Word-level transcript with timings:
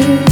you. 0.00 0.29